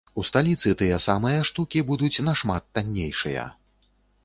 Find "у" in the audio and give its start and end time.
0.19-0.21